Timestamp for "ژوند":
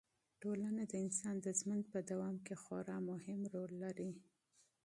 1.59-1.83